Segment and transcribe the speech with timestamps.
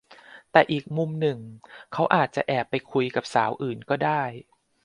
[0.51, 1.39] แต่อีกมุมหนึ่ง
[1.93, 4.23] เขาอาจจะแอบไปคุยกับสาวอื่นก็ได้